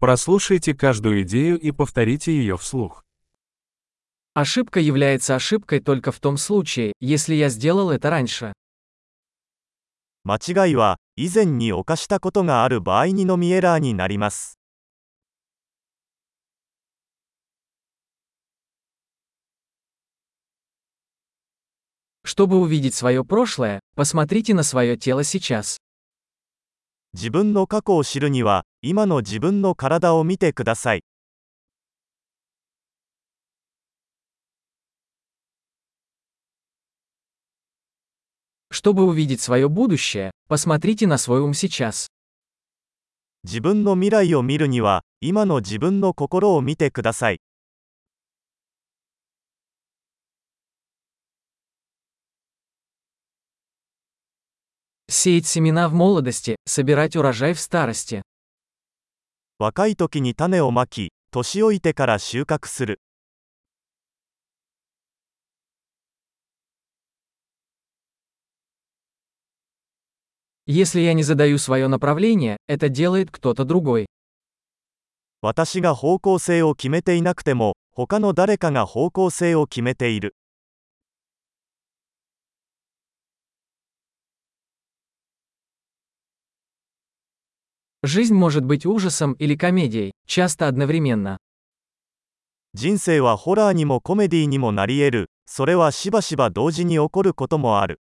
[0.00, 3.04] Прослушайте каждую идею и повторите ее вслух.
[4.32, 8.52] Ошибка является ошибкой только в том случае, если я сделал это раньше.
[10.24, 14.58] 間違いは以前に犯したことがある場合にのみエラーになります
[22.24, 25.78] Чтобы увидеть свое прошлое, посмотрите на свое тело сейчас.
[27.14, 31.03] 自分の過去を知るには 今の自分の体を見てください
[38.69, 42.07] Чтобы увидеть свое будущее, посмотрите на свой ум сейчас.
[43.43, 47.41] 自分の未来を見るには今の自分の心を見てください
[55.09, 58.23] Сеять семена в молодости, собирать урожай в старости.
[59.59, 63.01] 若い時に種をまき年老いてから収穫する
[70.65, 74.05] Если я не задаю свое направление, это делает кто-то другой.
[75.41, 80.35] 私が方向性を決めていなくても他の誰かが方向性を決めている
[88.03, 91.37] Жизнь может быть ужасом или комедией, часто одновременно.
[92.75, 98.01] 人生はホラーにもコメディにもなり得るそれはしばしば同時に起こることもある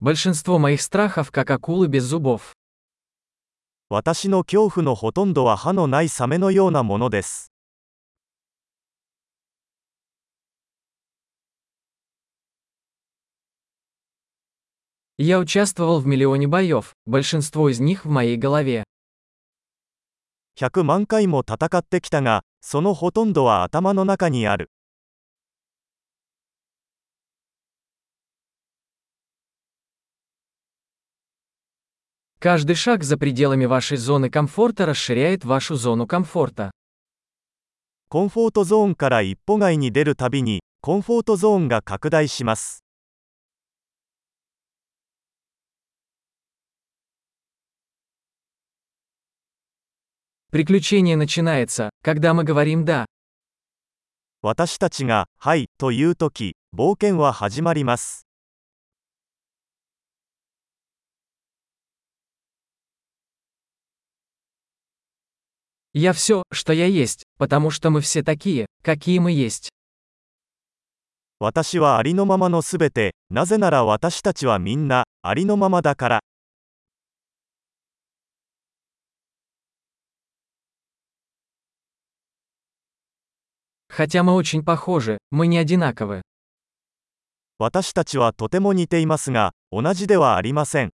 [0.00, 2.54] Большинство моих страхов как акулы без зубов.
[3.90, 7.47] 私の恐怖のほとんどは歯のないサメのようなものです
[15.18, 18.82] Я участвовал в миллионе боев, большинство из них в моей голове.
[20.58, 24.70] 100万回も戦ってきたがそのほとんどは頭の中にある
[32.40, 36.70] Каждый шаг за пределами вашей зоны комфорта расширяет вашу зону комфорта.
[38.10, 42.84] コンフォートゾーンから一歩外に出るたびにコンフォートゾーンが拡大します
[50.50, 53.06] Приключение начинается, когда мы говорим «да».
[54.42, 58.26] 私たちが「はい」というとき冒険は始まります
[65.94, 69.70] Я все, что я есть, потому что мы все такие, какие мы есть.
[71.40, 76.20] 私はありのままのすべてなぜなら私たちはみんなありのままだから
[83.98, 86.22] Хотя мы очень похожи, мы не одинаковы.
[87.58, 90.90] 私たちはとても似ていますが同じではありません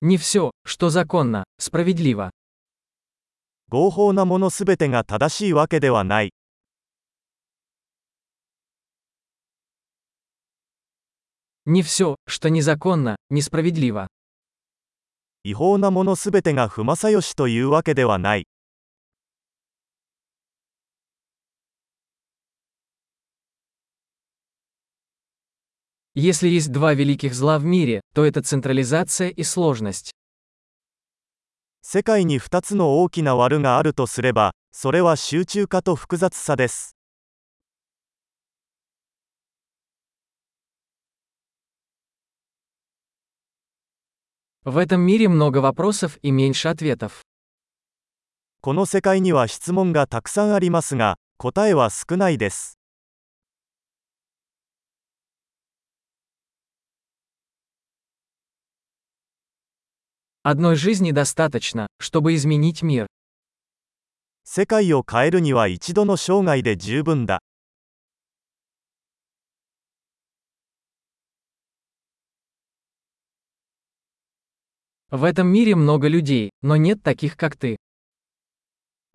[0.00, 2.30] Не все, что законно, справедливо.
[3.70, 6.30] 合法なものすべてが正しいわけではない
[11.66, 14.06] Не все, что незаконно, несправедливо.
[15.44, 18.46] 違法なものすべてが不正義というわけではない
[26.16, 30.12] Если есть два великих зла в мире, то это централизация и сложность.
[31.86, 36.96] 世界に2つの大きな悪があるとすればそれは集中化と複雑さです
[44.68, 47.22] В этом мире много вопросов и меньше ответов.
[48.62, 52.78] この世界には質問がたくさんありますが答えは少ないです
[60.42, 63.06] Одной жизни достаточно, чтобы изменить мир.
[64.44, 67.40] 世界を変えるには一度の生涯で十分だ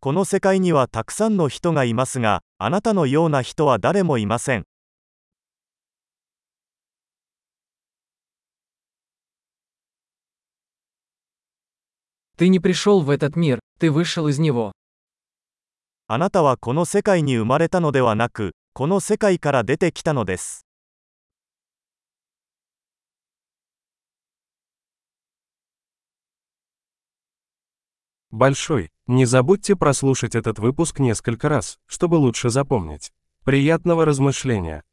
[0.01, 4.65] この世界にはたくさんの人がいますが、あなたのような人は誰もいません。
[16.09, 20.67] あなたはこの世界に生まれたのではなく、この世界から出てきたのです。
[28.35, 28.91] большой.
[29.07, 33.13] Не забудьте прослушать этот выпуск несколько раз, чтобы лучше запомнить.
[33.45, 34.85] Приятного размышления!